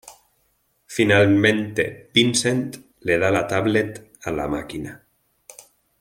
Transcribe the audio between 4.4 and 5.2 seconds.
máquina.